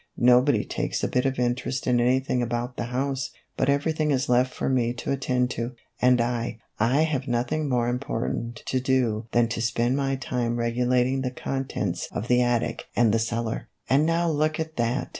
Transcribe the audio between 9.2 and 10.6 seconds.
than to spend my time